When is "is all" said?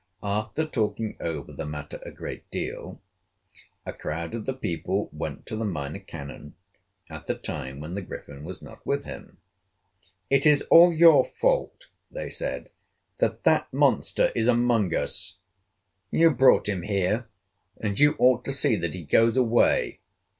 10.47-10.91